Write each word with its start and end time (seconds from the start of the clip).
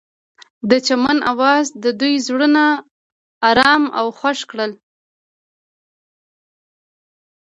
د 0.69 0.71
چمن 0.87 1.17
اواز 1.31 1.65
د 1.83 1.85
دوی 1.99 2.15
زړونه 2.27 2.63
ارامه 3.49 3.89
او 3.99 4.07
خوښ 4.17 4.39
کړل. 4.51 4.71